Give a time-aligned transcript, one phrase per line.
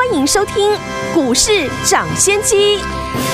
[0.00, 0.54] 欢迎收听
[1.12, 2.78] 股市涨先机。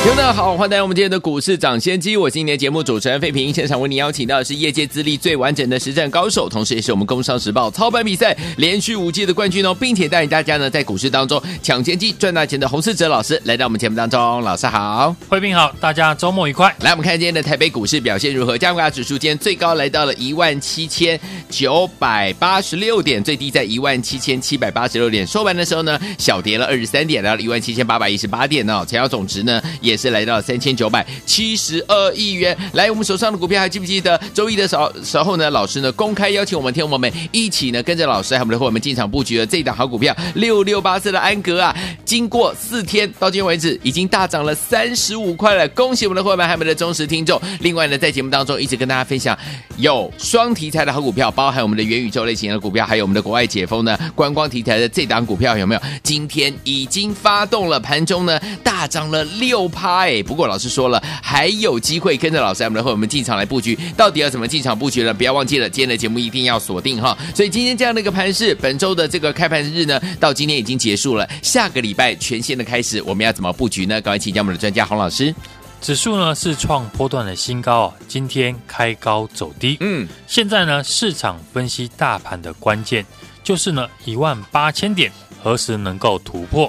[0.03, 2.17] 听众好，欢迎来到我们今天的股市涨先机。
[2.17, 14.41] 我是今天的节目主持人费平，现场为您邀请到的是业界资历最完整的实战高手，同时也是我们工商时报操盘比赛连续五届的冠军哦，并且带领大家呢在股市当中抢先机赚大钱的洪世哲老师来到我们节目当中。
[14.43, 16.75] 老师好，费平好，大家周末愉快。
[16.81, 18.59] 来，我们看今天的台北股市表现如何？
[18.59, 32.57] 加权指数今天最高来到了一万七千九百八十六点，最低在一万七千七百八十六点，收盘的时候呢小跌了二十三点，来到一万七千八百一十八点哦，成交总值呢也是来到三千九百七十二亿元。
[32.73, 34.21] 来，我们手上的股票还记不记得？
[34.35, 47.41] 周一的时候时候呢，老师呢公开邀请我们听友们一起呢跟着老师还有我们的伙伴们进场布局的这一档好股票六六八四的安格啊，经过四天到今天为止已经大涨了三十五块了，恭喜我们的伙伴们还有我们的忠实听众。
[47.61, 49.37] 另外呢，在节目当中一直跟大家分享
[49.77, 55.81] 有双题材的好股票，包含我们的元宇宙类型的股票，还有我们的国外解封呢观光题材的这档股票有没有？
[56.03, 60.23] 今天天已经发动了，盘中呢大涨了六趴哎。
[60.23, 63.79] 不过老师说了，还有机会跟着老师我们的伙伴们进场来布局。
[63.97, 65.15] 到底要怎么进场布局呢？
[65.15, 67.17] 不要忘记了，今天的节目一定要锁定哈。
[67.35, 71.27] 所以今天这样的一个盘势，本周的这个开盘日呢，到今天已经结束了。
[71.43, 73.99] 下个礼拜全线的开始，我们要怎么布局呢？
[74.03, 75.35] 赶快请教我们的专家洪老师。
[75.81, 79.77] 指数呢是创波段的新高啊，今天开高走低。
[79.81, 83.05] 嗯，现在呢市场分析大盘的关键
[83.45, 85.13] 就是呢一万八千点
[85.47, 86.69] 何时能够突破？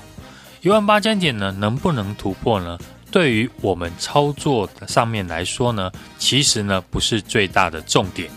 [0.61, 2.77] 一万八千点呢能不能突破呢？
[3.09, 8.29] 对于我们操作的上面来说呢，其实呢不是最大的重点。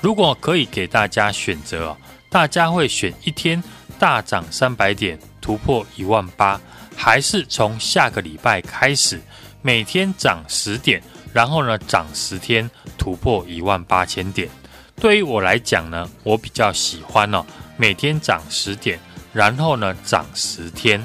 [0.00, 1.94] 如果可以给大家选择，
[2.30, 3.62] 大家会选一天
[3.98, 6.58] 大涨三百点突破一万八，
[6.96, 9.20] 还是从下个礼拜开始
[9.60, 11.02] 每天涨十点，
[11.34, 14.48] 然后呢涨十天突破一万八千点？
[14.96, 17.44] 对于我来讲呢，我比较喜欢哦，
[17.76, 18.98] 每天涨十点，
[19.32, 21.02] 然后呢涨十天。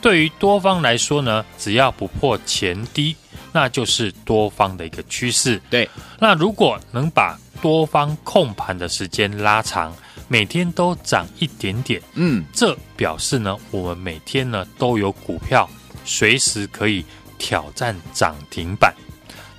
[0.00, 3.16] 对于多方来说呢，只要不破前低，
[3.52, 5.60] 那就是多方的一个趋势。
[5.70, 9.96] 对，那如果能把多方控盘的时间拉长，
[10.28, 15.66] 每天都涨一点点，嗯，这表示呢，我们每天呢都有股票
[16.04, 17.02] 随时可以
[17.38, 18.94] 挑战涨停板。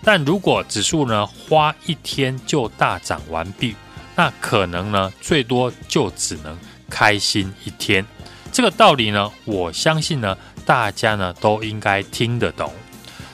[0.04, 3.76] 但如果指数呢花一天就大涨完毕，
[4.16, 6.56] 那可能呢最多就只能
[6.90, 8.06] 开心一天。
[8.52, 12.72] 这个道理呢，我相信呢，大家呢都应该听得懂。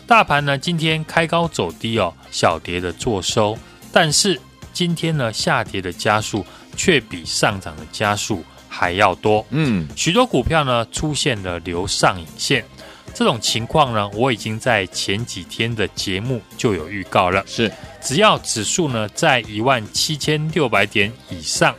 [0.08, 3.58] 大盘呢今天开高走低哦，小跌的做收，
[3.92, 4.40] 但是
[4.74, 6.46] 今天呢下跌的加速
[6.76, 9.46] 却比上涨的加速还要多。
[9.52, 12.66] 嗯，许多股票呢出现了留上影线，
[13.14, 17.44] 这种情况呢，我已经在前几天的节目就有预告了。
[17.46, 21.76] 是，只要指数呢在一万七千六百点以上，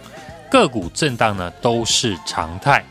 [0.52, 2.84] 个股震荡呢都是常态。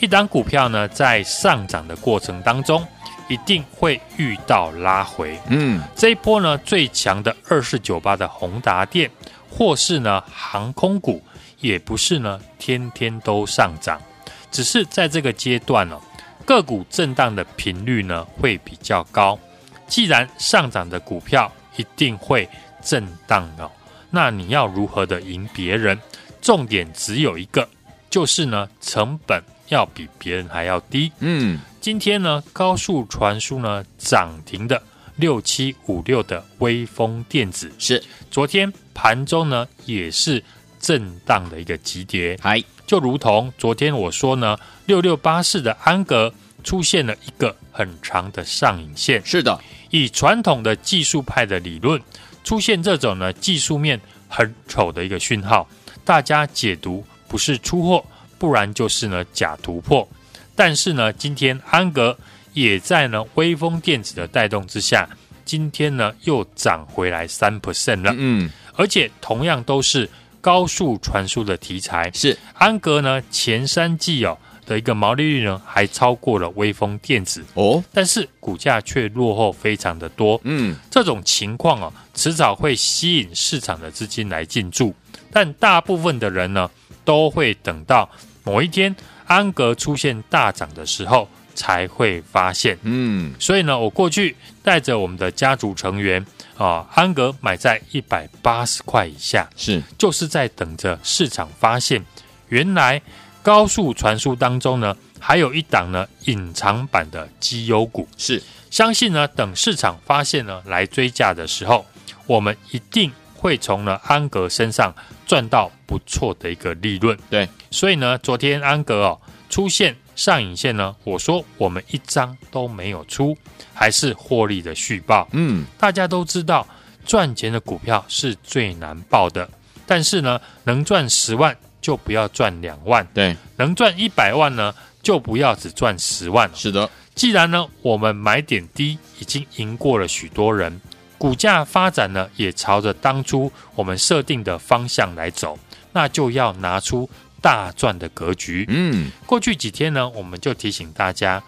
[0.00, 2.84] 一档股票呢，在上涨的过程当中，
[3.28, 5.38] 一定会遇到拉回。
[5.46, 9.08] 嗯，这一波呢，最强的二四九八的宏达电，
[9.48, 11.22] 或是呢航空股，
[11.60, 14.02] 也不是呢天天都上涨，
[14.50, 15.96] 只是在这个阶段呢，
[16.44, 19.38] 个股震荡的频率呢会比较高。
[19.86, 22.48] 既然上涨的股票一定会
[22.82, 23.70] 震荡哦，
[24.10, 25.96] 那你要如何的赢别人？
[26.44, 27.68] 重点只有一个，
[28.08, 29.42] 就是呢成本。
[29.70, 31.10] 要比别人还要低。
[31.20, 34.80] 嗯，今天呢，高速传输呢涨停的
[35.16, 38.00] 六七五六的微风电子是
[38.30, 40.44] 昨天盘中呢也是
[40.78, 42.38] 震荡的一个急跌。
[42.42, 46.32] 嗨，就如同昨天我说呢，六六八四的安格
[46.62, 49.24] 出现了一个很长的上影线。
[49.24, 49.58] 是的，
[49.90, 51.98] 以传统的技术派的理论，
[52.44, 55.66] 出现这种呢技术面很丑的一个讯号，
[56.04, 58.04] 大家解读不是出货。
[58.36, 60.06] 不然就是呢假突破，
[60.54, 62.14] 但是呢，今天安格
[62.52, 65.08] 也在呢微风电子的带动之下，
[65.46, 68.12] 今天呢又涨回来三 percent 了。
[68.18, 70.10] 嗯，而且同样都是
[70.42, 80.40] 高速传输的题材，是安格呢前三季哦的一个毛利率呢还超过了微风电子哦，但是股价却落后非常的多。
[80.44, 84.94] 嗯，这种情况啊，迟早会吸引市场的资金来进驻，
[85.30, 86.70] 但大部分的人呢。
[87.06, 88.08] 都会等到
[88.44, 88.96] 某一天
[89.26, 92.78] 安格出现大涨的时候才会发现。
[92.82, 96.24] 嗯，所以呢，我过去带着我们的家族成员
[96.56, 102.02] 啊，安格买在一百八十块以下，是就是在等着市场发现，
[102.48, 103.02] 原来
[103.44, 108.08] 高速传输当中呢，还有一档呢隐藏版的绩优股。
[108.16, 111.84] 是，相信呢，等市场发现呢来追价的时候，
[112.26, 114.92] 我们一定会从呢安格身上
[115.26, 117.16] 赚到不错的一个利润。
[117.28, 119.20] 对，所以呢，昨天安格哦
[119.50, 123.36] 出现上影线呢，我说我们一张都没有出。
[123.76, 125.28] 还是获利的续报。
[125.32, 126.64] 嗯，大家都知道
[127.04, 129.50] 赚钱的股票是最难报的，
[129.84, 136.50] 但是呢，能赚十万就不要赚两万，对，能赚一百万呢就不要只赚十万。
[136.54, 140.80] 是的，既然呢我们买点低，已经赢过了许多人，
[141.18, 145.58] 股价发展呢也朝着当初我们设定的方向来走，
[145.92, 147.06] 那就要拿出
[147.42, 148.64] 大赚的格局。
[148.68, 151.42] 嗯，过去几天呢，我们就提醒大家。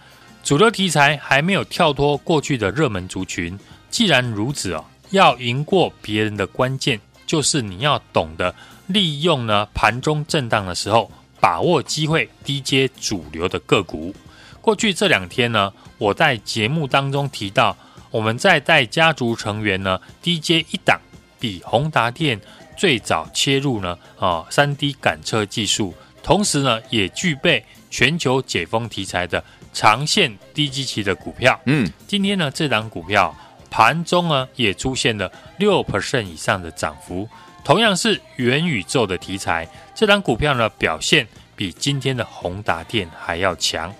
[0.44, 3.58] 主流题材还没有跳脱过去的热门族群。
[3.88, 8.54] 既然如此哦，要赢过别人的关键，就是你要懂得
[8.86, 11.10] 利用呢盘中震荡的时候，
[11.40, 14.14] 把握机会低接主流的个股。
[14.60, 17.76] 过去这两天呢，我在节目当中提到，
[18.10, 21.00] 我们在带家族成员呢低接一档，
[21.38, 22.40] 比宏达电
[22.76, 29.42] 最早切入呢啊三 D 感测技术，同时呢也具备全球解封题材的。
[29.72, 33.36] 长线低基期的股票，嗯，今天呢，这档股票
[33.68, 37.28] 盘中呢也出现了六 percent 以上的涨幅，
[37.66, 41.26] 同样是元宇宙的题材，这档股票呢表现
[41.56, 43.92] 比今天的宏达电还要强，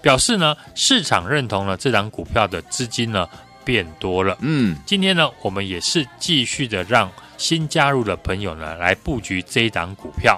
[0.00, 3.28] 表示呢市场认同了这档股票的资金呢
[3.64, 7.08] 变多了，嗯，今天呢我们也是继续的让
[7.38, 10.36] 新加入的朋友呢来布局这一档股票，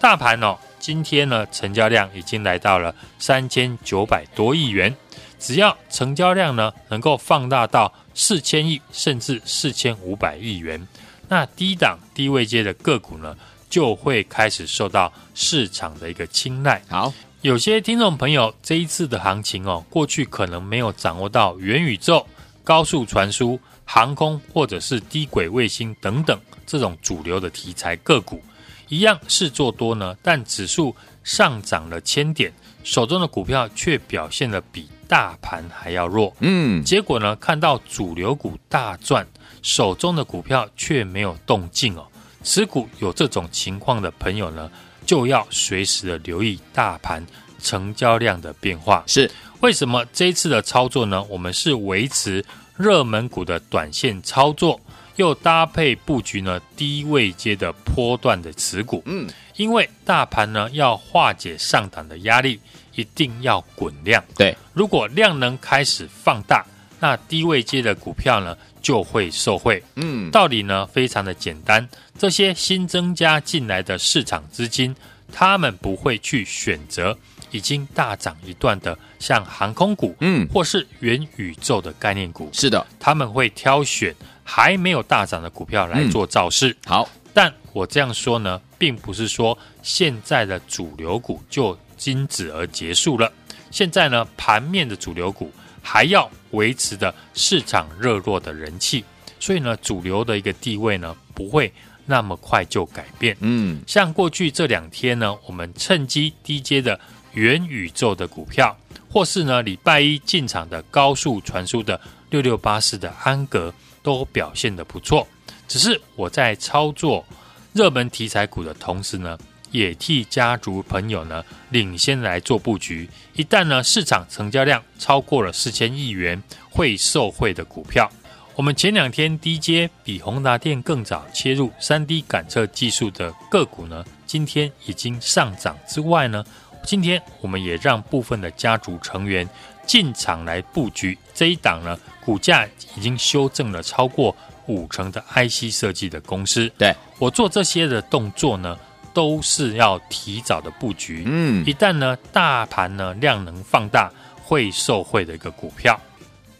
[0.00, 0.56] 大盘哦。
[0.78, 4.94] 今天呢，成交量已经来到了三千九百多亿元。
[5.38, 10.86] 只要成交量呢能够放大到四千亿，甚至四千五百亿元，
[11.34, 13.36] 那低档低位阶的个股呢
[13.68, 16.80] 就会开始受到市场的一个青睐。
[16.88, 22.24] 好，有些听众朋友这一次的行情哦，过去可能没有掌握到元宇宙、
[22.62, 28.40] 高速传输、航空或者是低轨卫星等等这种主流的题材个股。
[28.88, 30.94] 一样是做多呢，但指数
[31.24, 32.52] 上涨了千点，
[32.84, 36.32] 手中的股票却表现的比大盘还要弱。
[36.38, 39.26] 嗯，结果呢，看到主流股大赚，
[39.64, 42.06] 手中的股票却没有动静哦。
[42.44, 44.70] 持股有这种情况的朋友呢，
[45.04, 47.26] 就要随时的留意大盘
[47.60, 49.02] 成交量的变化。
[49.08, 49.28] 是
[49.60, 51.20] 为什么这一次的操作呢？
[51.24, 52.44] 我们是维持
[52.76, 54.80] 热门股的短线操作。
[55.16, 62.58] 又搭配布局呢低位阶的波段的持股，嗯，因为大盘呢要化解上档的压力，
[62.96, 64.20] 一定要滚量。
[64.36, 66.66] 对，如果量能开始放大，
[66.98, 69.82] 那低位阶的股票呢就会受惠。
[69.96, 74.94] 嗯，道理呢非常的简单，这些新增加进来的市场资金，
[75.32, 77.18] 他们不会去选择
[77.50, 82.48] 已经大涨一段的像航空股，嗯，或是元宇宙的概念股。
[82.52, 84.14] 是的，他们会挑选。
[84.46, 86.68] 还没有大涨的股票来做造势。
[86.68, 93.32] 嗯，好，但我这样说呢，并不是说现在的主流股就仅止而结束了。
[93.70, 95.50] 现在呢，盘面的主流股
[95.80, 99.04] 还要维持的市场热络的人气，
[99.38, 101.72] 所以呢，主流的一个地位呢，不会
[102.06, 103.36] 那么快就改变。
[103.40, 106.98] 嗯，像过去这两天呢，我们趁机低阶的
[107.32, 108.76] 元宇宙的股票，
[109.10, 112.00] 或是呢，礼拜一进场的高速传输的
[112.30, 113.72] 六六八四的安格。
[114.04, 115.26] 都表现的不错，
[115.66, 117.24] 只是我在操作
[117.72, 119.38] 热门题材股的同时呢，
[119.74, 123.10] 也替家族朋友呢领先来做布局。
[123.32, 126.40] 一旦呢市场成交量超过了四千亿元，
[126.70, 128.08] 会受惠的股票，
[128.54, 136.44] 我们前两天低阶比宏达电更早切入三 D 感测技术的个股呢，今天已经上涨之外呢，
[136.84, 139.48] 今天我们也让部分的家族成员
[139.84, 141.98] 进场来布局这一档呢。
[142.24, 142.66] 股价
[142.96, 144.34] 已经修正了超过
[144.66, 148.78] 五成的 IC 设计的公司，对，我做这些的动作呢，
[149.14, 151.22] 都是要提早的布局。
[151.24, 155.98] 嗯，一旦呢大盘呢量能放大，会受惠的一个股票。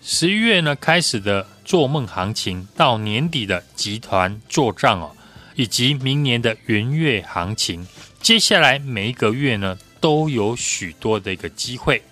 [0.01, 5.11] 十一月呢开始的做梦行情，到年底的集团做账哦，
[5.55, 7.87] 以及明年的元月行情，
[8.21, 12.03] 接下来每一个月呢都有许多的一个机会。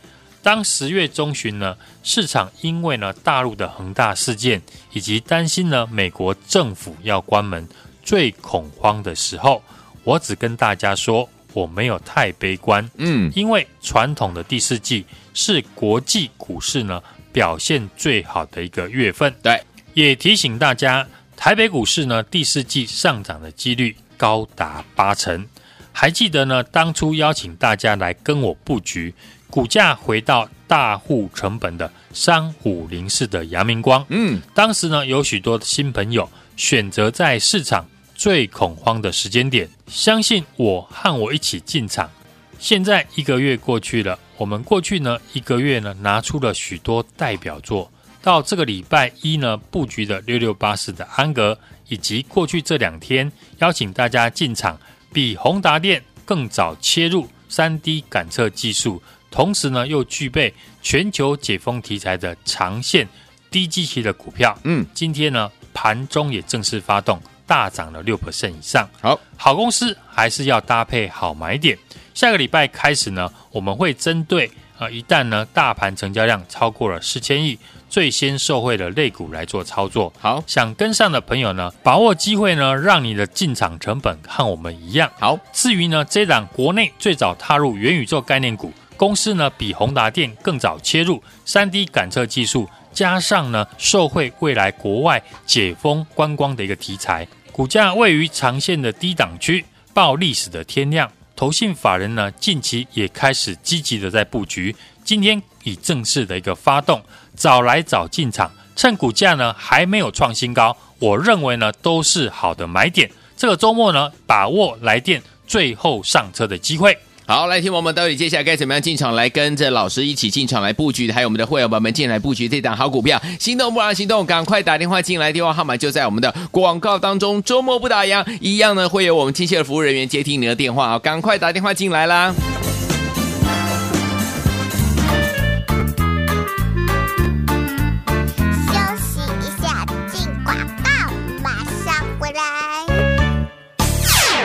[0.42, 4.60] 当十月中旬呢，市场因为呢大陆的恒大事件，
[4.92, 7.68] 以及担心呢美国政府要关门，
[8.02, 9.62] 最恐慌的时候，
[10.04, 15.04] 我只跟大家说我没有太悲观，嗯，因为传统的第四季
[15.34, 19.60] 是国际股市呢表现最好的一个月份，对，
[19.94, 21.06] 也提醒大家，
[21.36, 25.46] 台北股市呢第四季上涨的几率高达八成。
[25.92, 29.14] 还记得呢，当初邀请大家来跟我布局，
[29.50, 34.02] 股价回到大户成本的三五零四的阳明光。
[34.08, 37.86] 嗯，当时呢有许多的新朋友选择在市场
[38.22, 42.08] 最恐慌的时间点，相信我和我一起进场。
[42.56, 47.90] 现在一个月过去了，我们过去呢一个月呢拿出了许多代表作，
[48.22, 54.78] 到这个礼拜一呢布局的六六八四的安格，以及过去这两天邀请大家进场。
[55.12, 59.02] 比宏达电更早切入三 D 感测技术，
[59.32, 63.08] 同时呢又具备全球解封题材的长线
[63.50, 67.20] 低基期的股票，嗯，今天呢盘中也正式发动，
[67.52, 68.88] 大涨了六 percent 以上。
[69.02, 71.76] 好，好公司还是要搭配好买点。
[72.14, 77.58] 下个礼拜开始呢，我们会针对啊，一旦呢大盘成交量超过了四千亿。
[77.90, 85.12] 最先受惠的类股来做操作，好，想跟上的朋友呢，把握机会呢，让你的进场成本和我们一样。
[85.20, 101.12] 好，至于呢，这档国内最早踏入元宇宙概念股公司呢，比宏达电更早切入 3D 感测技术，加上呢，受惠未来国外解封观光的一个题材，股价位于长线的低档区，报历史的天量。
[101.36, 107.02] 投信法人呢，近期也开始积极的在布局，今天已正式的一个发动。
[107.36, 113.10] 早来早进场，趁股价呢还没有创新高，我认为呢都是好的买点。
[113.36, 116.96] 这个周末呢，把握来电最后上车的机会。
[117.24, 127.40] 好，来听我们到底接下来该怎么样进场来跟着老师一起进场来布局，还有我们的会员朋友们进来布局这档好股票，心动不让行动，赶快打电话进来，电话号码就在我们的广告当中。
[127.44, 132.34] 周末不打烊，一样呢会有我们亲切的服务人员接听你的电话啊，赶快打电话进来啦。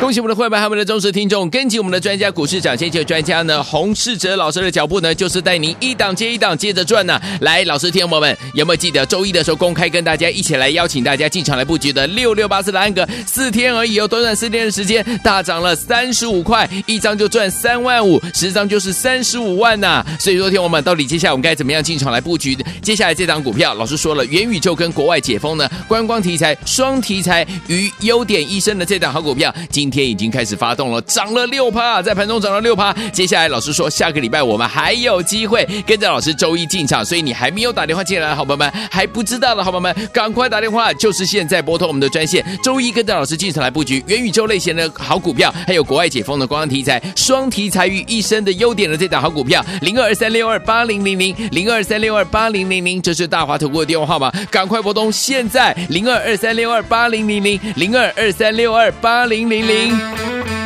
[0.08, 7.20] 恭喜我们的会员还有我们的忠实听众，跟紧我们的专家股市长先机专家呢，洪世哲老师的脚步呢，就是带您一档接一档接着赚呢。
[7.42, 20.06] 来，老师听友们有没有记得周一的时候公开跟大家一起来邀请大家进场来布局的六六八四的安格，四天而已哦，短短四天的时间大涨了三十五块，一张就赚三万五，十张就是三十五万呐。
[20.22, 22.58] 所以说，听友们到底接下来我们该怎么样进场来布局？
[22.82, 32.94] 接下来这档股票，老师说了，元宇宙跟国外解封呢，观光题材双题材与优点一生的这档好股票，今天天已经开始发动了，涨了六趴，在盘中涨了六趴。
[33.12, 59.87] 接下来老师说，下个礼拜我们还有机会跟着老师周一进场，所以你还没有打电话进来的好朋友们，还不知道的好朋友们，赶快打电话，就是现在拨通我们的专线，周一跟着老师进场来布局元宇宙类型的好股票，还有国外解封的观光题材，双题材于一身的优点的这档好股票，零二三六二八零零零零二三六二八零零零，这是大华投顾的电话号码，赶快拨通，现在零二二三六二八零零零零二二三六二八零零零。
[59.90, 60.57] 每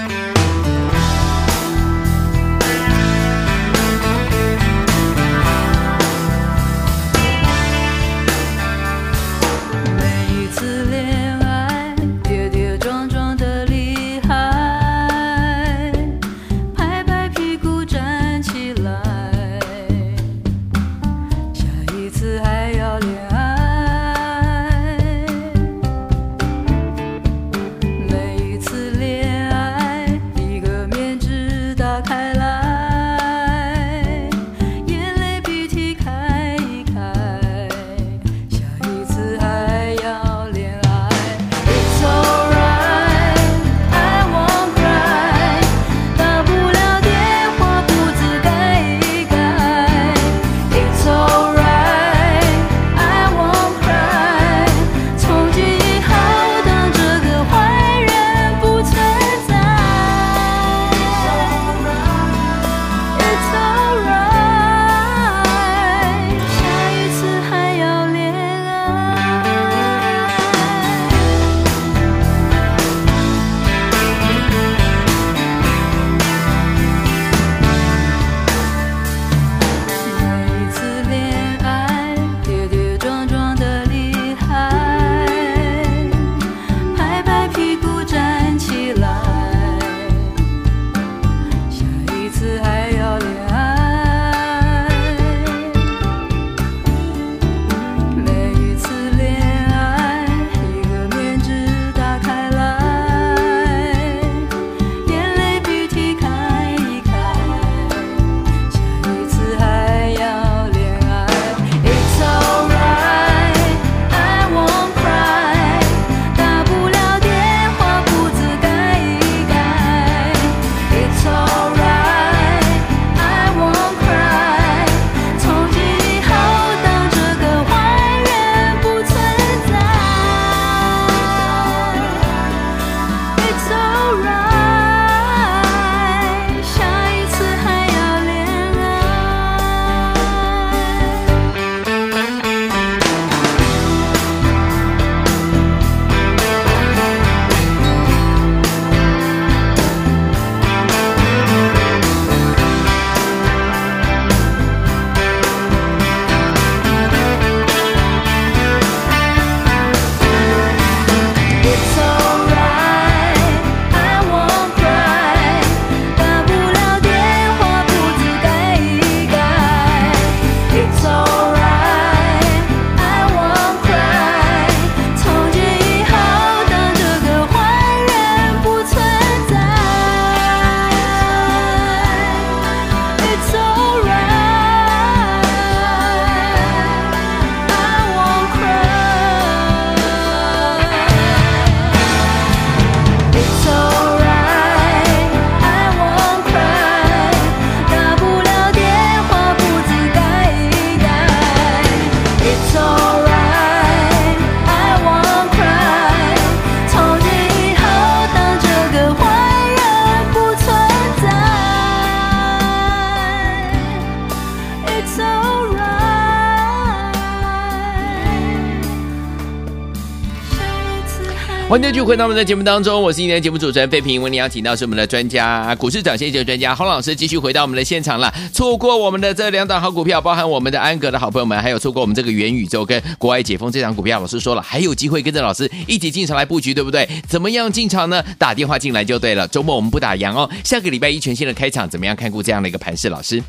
[221.71, 224.21] 欢迎继续回到我们的节目当中，我是今天的节目主持人费平。
[224.21, 228.29] 为你邀请到是我们的专家，股市涨先机的专家洪老师，继续回到我们的现场了。
[228.51, 237.07] 错过我们的这两档好股票，包含我们的安格的好朋友们，还有错过我们这个元宇宙跟国外解封这档股票，老师说了，还有机会跟着老师一起进场来布局，对不对？
[237.25, 238.21] 怎么样进场呢？
[238.37, 239.47] 打电话进来就对了。
[239.47, 240.49] 周末我们不打烊哦。
[240.65, 243.07] 下个礼拜一全新的开场，怎么样看顾这样的一个盘势？
[243.07, 243.41] 老师，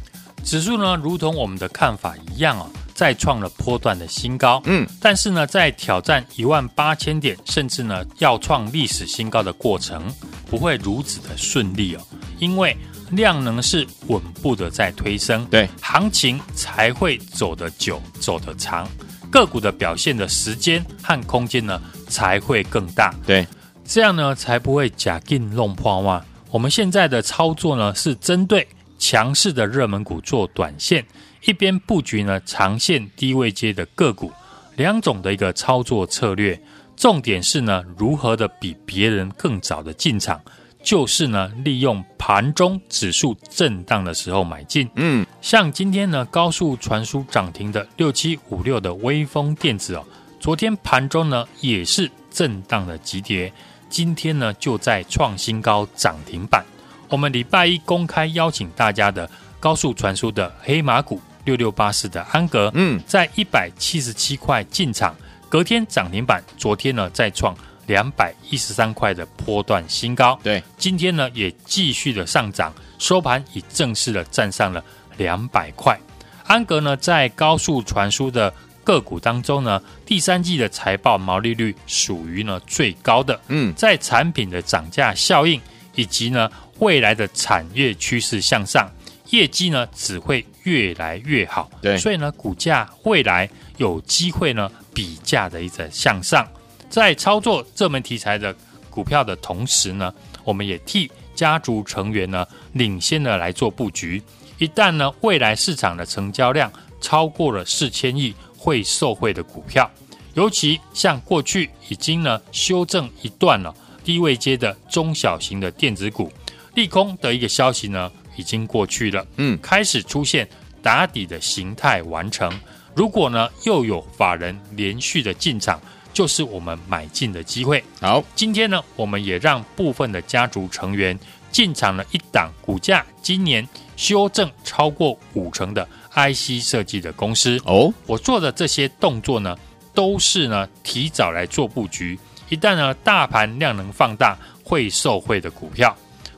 [0.44, 2.70] 指数呢，如同我们的看法一样哦。
[2.94, 10.12] 再创了波段的新高，嗯，但是呢，在挑战一万八千点，甚至呢要创历史新高的过程，
[10.48, 12.00] 不会如此的顺利哦，
[12.38, 12.76] 因为
[13.10, 18.86] 量能是稳步的在推升，对，行情才会走得久，走得长，
[19.32, 23.44] 个股的表现的时间和空间呢才会更大，对，
[23.84, 26.22] 这样呢才不会假进弄破哇。
[26.50, 28.68] 我们现在的操作呢是针对
[29.02, 31.04] 强势的热门股做短线。
[31.44, 34.30] 一边布局呢，长线低位接的个股，
[34.76, 36.56] 两种的一个操作策略，
[36.96, 40.40] 重点是呢，如何的比别人更早的进场，
[40.84, 44.88] 就是呢，利用盘中指数震荡的时候买进。
[44.94, 50.04] 嗯，像今天呢，高速传输涨停的六七五六的微风电子哦，
[50.38, 53.52] 昨天盘中呢也是震荡的急跌，
[53.88, 56.64] 今天呢就在创新高涨停板。
[57.12, 59.28] 我们礼拜一公开邀请大家的
[59.60, 61.20] 高速传输的黑马股。
[61.44, 65.12] 六六八四的安格，嗯，在一百七十七块进场，
[65.48, 67.52] 隔天涨停板，昨天呢再创
[67.88, 74.82] 两百一十三块的波段新高，对，今天呢也继续的上涨，收盘已正式的站上了
[75.16, 75.98] 两百块。
[76.46, 85.60] 安格呢在高速传输的个股当中呢，第三季的财报毛利率属于呢最高的，嗯，在产品的涨价效应
[85.96, 86.48] 以及呢
[86.82, 88.90] 未来的产业趋势向上。
[89.30, 96.46] 业绩呢只会越来越好，对，所以呢股价未来有机会呢比价的一个向上。
[96.90, 98.54] 在操作这门题材的
[98.90, 100.12] 股票的同时呢，
[100.44, 104.22] 我们也替家族成员呢领先的来做布局。
[104.58, 109.90] 一旦呢未来市场的成交量超过了四千亿，会受惠的股票，
[110.34, 116.30] 尤其像过去已经呢修正一段了低位阶的中小型的电子股，
[116.74, 118.10] 利空的一个消息呢。
[118.34, 120.48] 已经过去了，嗯，开始出现
[120.80, 122.50] 打底的形态完成。
[122.94, 125.78] 如果呢又有法人连续的进场，
[126.14, 127.84] 就是我们买进的机会。
[128.00, 131.16] 好，今天呢我们也让部分的家族成员
[131.50, 137.60] 进场了一档股价今年修正超过五成的 IC 设计的公司。
[137.66, 139.54] 哦，我做的这些动作呢，
[139.92, 142.18] 都是呢提早来做布局。
[142.48, 145.94] 一旦呢大盘量能放大，会受惠的股票。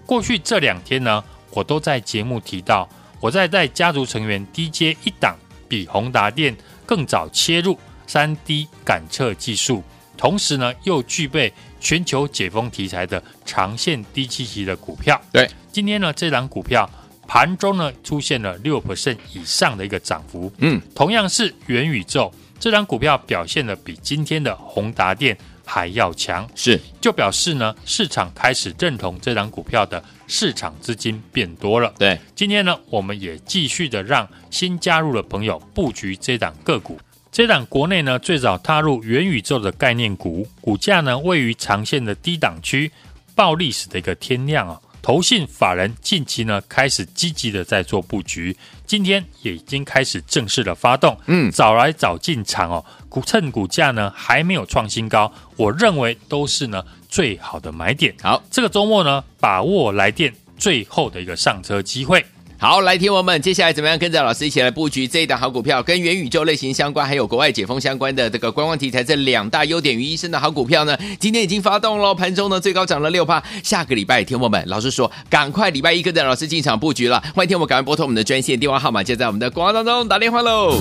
[0.07, 1.23] 过去这两天呢。
[1.57, 2.89] 我都在节目提到，
[3.21, 5.37] 我在带家族成员低阶一档，
[5.69, 6.53] 比宏达电
[6.85, 9.81] 更早切入三 D 感测技术，
[10.17, 15.21] 同时呢又具备全球解封题材的长线低基期的股票。
[15.31, 16.91] 对，今天呢这档股票
[17.29, 20.53] 盘中呢出现了六 percent 以上的一个涨幅。
[20.59, 30.03] 嗯，同样是元宇宙，这档股票表现的比今天的宏达电还要强，是就表示呢市场开始认同这档股票的。
[30.27, 32.19] 市场资金变多了，对。
[32.35, 36.99] 今天呢，我们也继续的让新加入的朋友布局这档个股。
[37.31, 42.91] 这档国内呢最早踏入元宇宙的概念股，股价呢位于长线的低档区，
[43.35, 44.81] 报历史的一个天量啊。
[45.05, 52.83] 投信法人近期呢开始积极的在做布局，今天也已经开始正式的发动，嗯，早来早进场哦。
[53.11, 56.83] 股趁股价呢还没有创新高，我认为都是呢。
[57.07, 58.13] 最好的买点。
[58.21, 62.27] 好，这个周末呢，把握来电最后的一个上车机会。
[62.65, 70.97] 好，来听我们接下来怎么样跟着老师一起来布局这一档好股票，跟元宇宙类型相关，还有国外解封相关的这个观光题材，这两大优点于一身的好股票呢？
[71.21, 73.43] 今天已经发动了，盘中呢最高涨了六趴。
[73.63, 77.23] 下个礼拜听我们，老师说赶快礼拜一跟着老师进场布局了。
[77.35, 80.81] 欢迎听我们赶快拨通我们的专线电话号码，就在我们的广告当中打电话喽。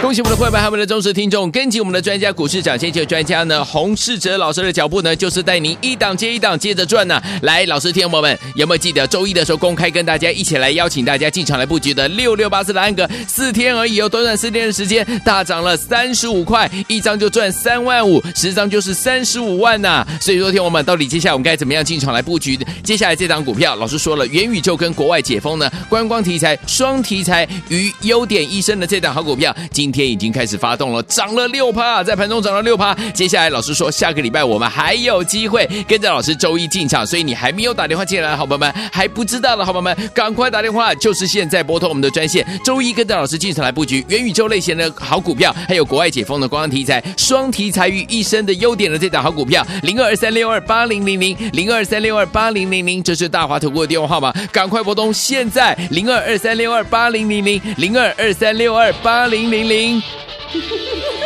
[0.00, 22.58] 恭喜我们的会员，还有我们的忠实听众，跟紧我们的专家股市长先机的专家呢，洪世哲老师的脚步呢，就是带您一档接一档接着赚呢、来，老师听我们有没有记得周一的时候公开跟大家一起来邀请大家进场来布局的六六八四的安格，四天而已哦，短短四天的时间大涨了三十五块，一张就赚三万五，十张就是三十五万呐、所以说，听我们到底接下来我们该怎么样进场来布局？
[22.82, 32.94] 接下来这档股票，老师说了，元宇宙跟国外解封呢，观光题材双题材与优点一身的这档好股票，今天已经开始发动了，涨了六趴，在盘中涨了六趴。
[33.12, 59.79] 接下来老师说，下个礼拜我们还有机会跟着老师周一进场，所以你还没有打电话进来的好朋友们，还不知道的好朋友们，赶快打电话，就是现在拨通我们的专线，周一跟着老师进场来布局元宇宙类型的好股票，还有国外解封的光题材，双题材于一身的优点的这档好股票，零二三六二八零零零零二三六二八零零零，这是大华投顾的电话号码，赶快拨通，现在零二二三六二八零零零零二二三六二八零零零。
[59.80, 60.02] 危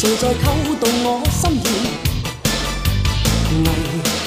[0.00, 1.70] 谁在扣动我心弦？
[3.52, 3.68] 危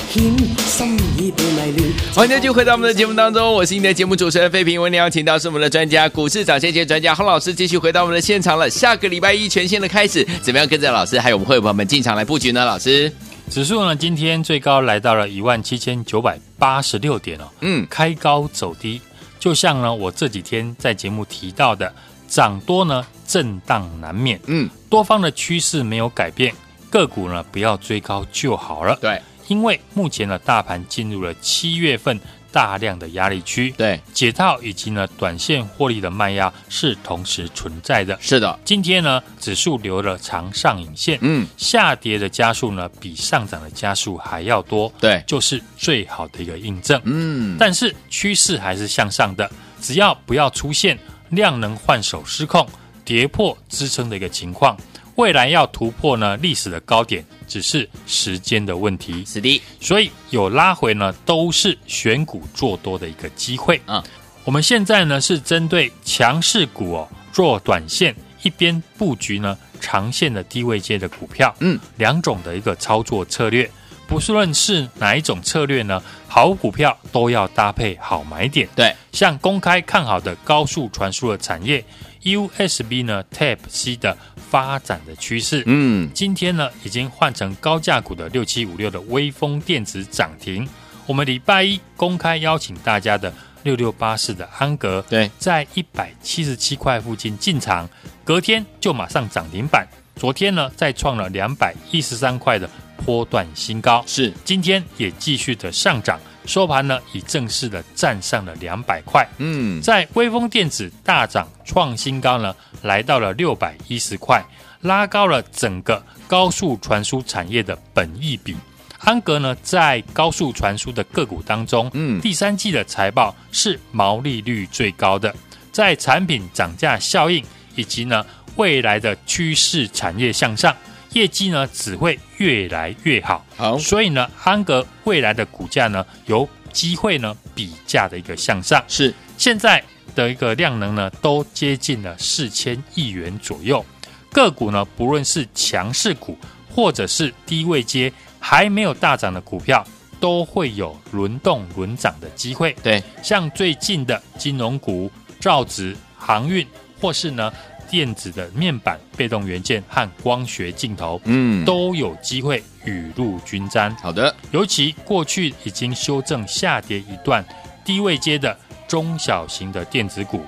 [0.07, 2.13] 险心已被迷乱。
[2.13, 4.79] 欢迎继续回到我们的节目当中，我是你的节目主持人费平。
[4.79, 8.69] 为你邀请到是我们的专家，股市涨先机专家洪老师，继续回到我们的现场了。
[8.69, 12.63] 下个礼拜一全新的开始，怎么样跟着老师还有我们会员朋友们进场来布局呢？
[12.63, 13.11] 老师，
[13.49, 19.01] 指数呢今天最高来到了一万七千九百八十六点哦，嗯，开高走低，
[19.39, 21.91] 就像呢我这几天在节目提到的。
[22.25, 24.39] 涨多呢，震荡难免。
[24.45, 26.53] 嗯，多方的趋势没有改变，
[26.91, 28.95] 个股呢不要追高就好了。
[29.01, 32.19] 对，因为目前的大盘进入了七月份
[32.51, 33.73] 大量的压力区。
[33.75, 38.15] 对，解套以及呢短线获利的卖压是同时存在的。
[38.21, 44.93] 是的，今天呢指数留了长上影线，嗯，下跌的加速呢比上涨的加速还要多。
[44.99, 47.01] 对，就是最好的一个印证。
[47.05, 49.49] 嗯，但是趋势还是向上的，
[49.81, 50.95] 只要不要出现。
[51.29, 52.63] 量能换手失控，
[53.05, 54.77] 跌破支撑的一个情况，
[55.15, 59.23] 未来要突破呢历史的高点，只是时间的问题。
[59.25, 63.79] 是的，所以有拉回呢，都是选股做多的一个机会。
[63.87, 64.01] 嗯，
[64.43, 71.53] 我们现在呢是针对强势股哦做短线，一边布局呢长线的低位阶的股票。
[71.59, 73.69] 嗯，两种的一个操作策略。
[74.05, 78.67] 不论是哪一种策略呢，好股票都要搭配好买点。
[78.75, 81.83] 对，像公开看好的高速传输的产业
[82.23, 85.63] ，USB 呢 Type C 的发展的趋势。
[85.65, 90.67] 嗯，今天呢已经换成高价股的六七五六的微风电子涨停。
[91.05, 93.33] 我们礼拜一公开邀请大家的
[93.63, 97.89] 六六八四的安格，对，在一百七十七块附近进场，
[98.23, 99.87] 隔天就马上涨停板。
[100.15, 102.69] 昨天呢再创了两百一十三块的。
[103.05, 109.27] 波段新高是，今天也继续的上涨，收盘呢已正式的站上了两百块。
[109.37, 114.43] 嗯，在威风电子大涨创新高呢，来到了六百一十块，
[114.81, 118.55] 拉高了整个高速传输产业的本益比。
[118.99, 125.35] 安格呢，在高速传输的个股当中，嗯，第三季的财报是毛利率最高的，
[125.71, 127.43] 在产品涨价效应
[127.75, 128.25] 以及呢
[128.55, 130.73] 未来的趋势产业向上。
[131.13, 139.13] 业绩呢只会越来越好，好，所以呢，安格未来的股价呢有机会呢比价的一个向上，是。
[139.37, 139.83] 现在
[140.15, 143.83] 的一个量能呢都接近了四千亿元左右，
[144.31, 146.37] 个股呢不论是强势股
[146.73, 149.85] 或者是低位阶还没有大涨的股票，
[150.19, 152.75] 都会有轮动轮涨的机会。
[152.81, 156.65] 对，像最近的金融股、造纸、航运，
[156.99, 157.53] 或是呢。
[157.93, 163.95] 电子的面板、被动元件和光学镜头，嗯，都有机会雨露均沾。
[163.97, 167.45] 好的，尤其过去已经修正下跌一段
[167.85, 170.43] 低位阶的中小型的电子股，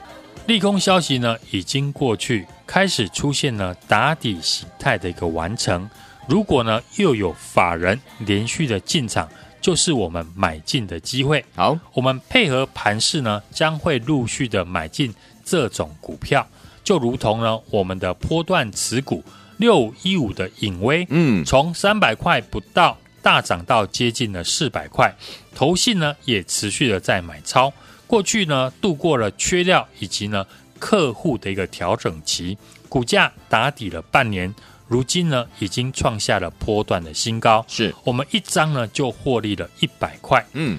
[0.48, 5.88] 利空消息呢已经过去，开始出现了打底形态的一个完成。
[6.28, 9.30] 如果呢又有法人连续的进场，
[9.62, 11.46] 就是我们买进的机会。
[11.56, 16.48] 好，我们配合盘势呢，将会陆续的买进这种股票。
[16.86, 19.24] 就如同呢，我们的波段持股
[19.58, 25.14] 六五一五的影威，嗯，从三百块不到大涨到接近了四百块，
[25.56, 27.74] 投信呢也持续的在买超。
[28.06, 30.46] 过去呢度过了缺料以及呢
[30.78, 32.56] 客户的一个调整期，
[32.88, 34.54] 股价打底了半年，
[34.88, 37.66] 如今呢已经创下了波段的新高。
[37.68, 40.46] 是我们一张呢就获利了一百块。
[40.54, 40.78] 嗯，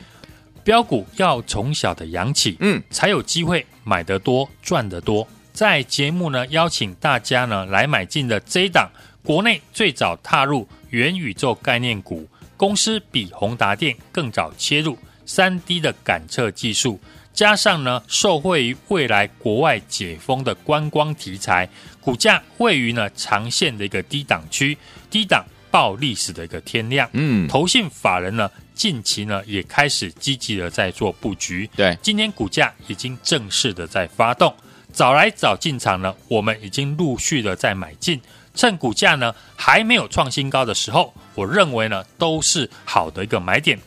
[0.63, 5.27] 标股要从小的养起，嗯，才有机会买得多赚得多。
[5.57, 8.91] 在节目呢，邀请大家呢来买进的这一档，
[9.23, 17.01] 国内最早踏入元宇宙概念股，公司比宏达电更早切入三 D 的感测技术，
[17.33, 21.67] 加上呢，受惠于未来国外解封的观光题材，
[22.03, 24.77] 股价位于呢长线的一个低档区，
[25.09, 27.09] 低档报历史的一个天量。
[27.15, 31.67] 嗯，投信法人呢近期呢也开始积极的在做布局。
[31.75, 34.55] 对，今天股价已经正式的在发动，
[34.97, 38.19] 早来早进场呢，我们已经陆续的在买进，
[38.55, 43.79] 趁股价呢还没有创新高的时候，我认为呢都是好的一个买点。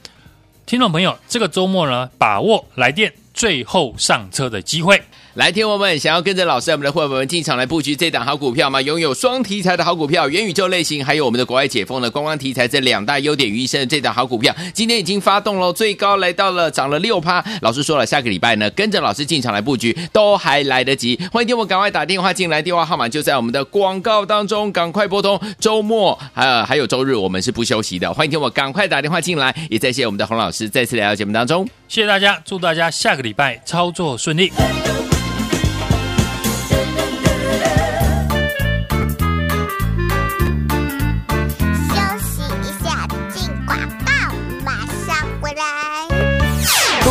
[0.68, 3.12] 听众朋友，这个周末呢，把握来电。
[3.34, 5.02] 最后上车的机会。
[5.40, 8.82] 来，听我们想要跟着老师，我们的伙伴们进场来布局这档好股票吗？
[8.82, 17.42] 拥有双题材的好股票，元宇宙类型，还有我们的国外解封的观光题材，这两大优点于一身的这档好股票，今天已经发动了，最高来到了涨了六趴。
[17.62, 21.18] 老师说了，下个礼拜呢，跟着老师进场来布局都还来得及。
[21.32, 25.40] 欢迎听我赶快打电话进来，电话号码就在我们的广告当中，赶快拨通。
[25.58, 28.14] 周末还有还有周日，我们是不休息的。
[28.14, 31.66] 欢迎听我赶快打电话进来，也再谢我们的洪老师再次来到节目当中。
[31.88, 34.52] 谢谢大家，祝大家下个礼拜操作顺利。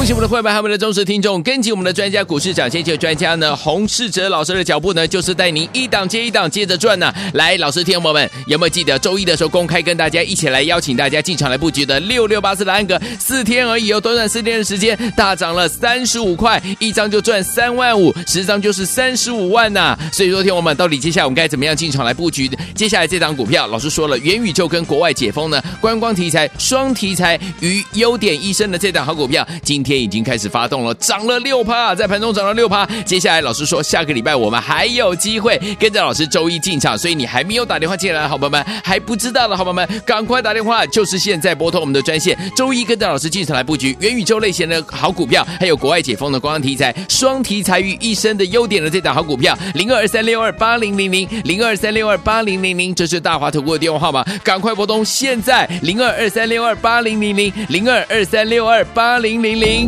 [0.08, 7.12] 喜我们的会员，还有我们的忠实听众，跟紧我们的专家股市长先机专家呢，洪世哲老师的脚步呢，就是带您一档接一档接着赚呢。
[7.34, 19.94] 来，老师听友们有没有记得周一的时候公开跟大家一起来邀请大家进场来布局的六六八四的安格，四天而已哦，短短四天的时间大涨了三十五块，一张就赚三万五，十张就是三十五万呐。
[20.10, 22.50] 所以说，听友们到底接下来我们该怎么样进场来布局？
[22.74, 29.97] 接下来这档股票，老师说了，元宇宙跟国外解封呢，观光题材双题材与优点一身的这档好股票，今天。
[29.98, 32.86] 已经开始发动了，涨了六趴，在盘中涨了六趴。
[33.04, 59.87] 接下来老师说，下个礼拜我们还有机会跟着老师周一进场，所以你还没有打电话进来的好朋友们，还不知道的好朋友们，赶快打电话，就是现在拨通我们的专线，周一跟着老师进场来布局元宇宙类型的好股票，还有国外解封的观光题材，双题材于一身的优点的这档好股票，零二三六二八零零零零二三六二八零零零，这是大华投顾的电话号码，赶快拨通，现在零二二三六二八零零零零二二三六二八零零零。